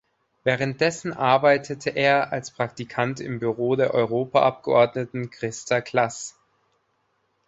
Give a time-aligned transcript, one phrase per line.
[0.43, 6.39] Währenddessen arbeitete er als Praktikant im Büro der Europaabgeordneten Christa Klaß.